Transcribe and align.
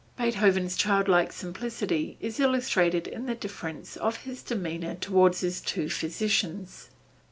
Beethoven's 0.17 0.75
childlike 0.77 1.31
simplicity 1.31 2.17
is 2.19 2.39
illustrated 2.39 3.05
in 3.07 3.27
the 3.27 3.35
difference 3.35 3.97
of 3.97 4.23
his 4.23 4.41
demeanor 4.41 4.95
toward 4.95 5.35
his 5.35 5.61
two 5.61 5.89
physicians. 5.91 6.89